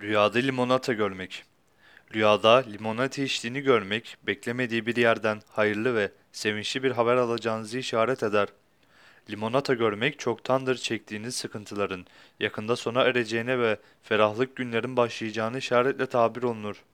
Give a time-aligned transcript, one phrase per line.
[0.00, 1.44] Rüyada limonata görmek.
[2.14, 8.48] Rüyada limonata içtiğini görmek, beklemediği bir yerden hayırlı ve sevinçli bir haber alacağınızı işaret eder.
[9.30, 12.06] Limonata görmek çoktandır çektiğiniz sıkıntıların
[12.40, 16.84] yakında sona ereceğine ve ferahlık günlerin başlayacağını işaretle tabir olunur.